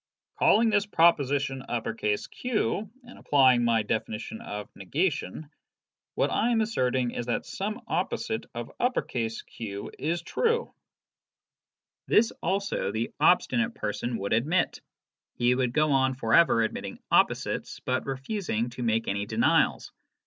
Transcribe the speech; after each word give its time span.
Calling 0.39 0.71
this 0.71 0.87
proposi 0.87 1.39
tion 1.41 2.29
Q, 2.31 2.89
and 3.03 3.19
applying 3.19 3.63
my 3.63 3.83
definition 3.83 4.41
of 4.41 4.67
negation, 4.75 5.51
what 6.15 6.31
I 6.31 6.49
am 6.49 6.59
asserting 6.61 7.11
is 7.11 7.27
that 7.27 7.45
some 7.45 7.79
opposite 7.87 8.47
of 8.55 8.71
Q 9.45 9.91
is 9.99 10.23
true." 10.23 10.73
This 12.07 12.31
also 12.41 12.91
the 12.91 13.11
obstinate 13.19 13.75
person 13.75 14.17
would 14.17 14.33
admit. 14.33 14.81
He 15.35 15.53
would 15.53 15.71
go 15.71 15.91
on 15.91 16.15
for 16.15 16.33
ever 16.33 16.63
admitting 16.63 16.97
opposites, 17.11 17.79
but 17.79 18.07
refusing 18.07 18.71
to 18.71 18.81
make 18.81 19.07
any 19.07 19.27
denials. 19.27 19.91